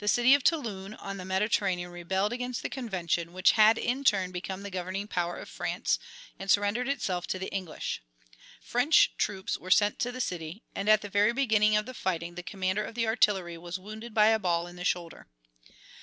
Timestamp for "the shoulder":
14.76-15.26